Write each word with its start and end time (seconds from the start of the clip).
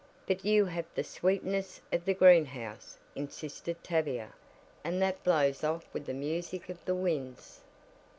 "But 0.25 0.43
you 0.43 0.65
have 0.65 0.87
the 0.95 1.03
sweetness 1.03 1.79
of 1.93 2.05
the 2.05 2.15
greenhouse," 2.15 2.97
insisted 3.13 3.83
Tavia, 3.83 4.33
"and 4.83 4.99
that 4.99 5.23
blows 5.23 5.63
off 5.63 5.85
with 5.93 6.07
the 6.07 6.13
music 6.15 6.69
of 6.69 6.83
the 6.85 6.95
winds." 6.95 7.61